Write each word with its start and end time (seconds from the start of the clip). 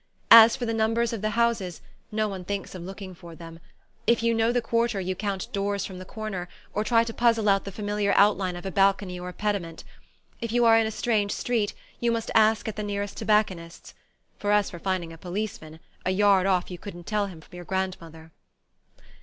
As 0.31 0.55
for 0.55 0.65
the 0.65 0.73
numbers 0.73 1.13
of 1.13 1.21
the 1.21 1.29
houses, 1.29 1.79
no 2.11 2.27
one 2.27 2.43
thinks 2.43 2.73
of 2.73 2.81
looking 2.81 3.13
for 3.13 3.35
them. 3.35 3.59
If 4.07 4.23
you 4.23 4.33
know 4.33 4.51
the 4.51 4.59
quarter 4.59 4.99
you 4.99 5.13
count 5.15 5.47
doors 5.53 5.85
from 5.85 5.99
the 5.99 6.05
corner, 6.05 6.49
or 6.73 6.83
try 6.83 7.03
to 7.03 7.13
puzzle 7.13 7.47
out 7.47 7.65
the 7.65 7.71
familiar 7.71 8.11
outline 8.15 8.55
of 8.55 8.65
a 8.65 8.71
balcony 8.71 9.19
or 9.19 9.29
a 9.29 9.33
pediment; 9.33 9.83
if 10.39 10.51
you 10.51 10.65
are 10.65 10.75
in 10.79 10.87
a 10.87 10.91
strange 10.91 11.33
street, 11.33 11.75
you 11.99 12.11
must 12.11 12.31
ask 12.33 12.67
at 12.67 12.77
the 12.77 12.81
nearest 12.81 13.15
tobacconist's 13.15 13.93
for, 14.39 14.51
as 14.51 14.71
for 14.71 14.79
finding 14.79 15.13
a 15.13 15.19
policeman, 15.19 15.79
a 16.03 16.09
yard 16.09 16.47
off 16.47 16.71
you 16.71 16.79
couldn't 16.79 17.05
tell 17.05 17.27
him 17.27 17.39
from 17.39 17.53
your 17.55 17.65
grandmother! 17.65 18.31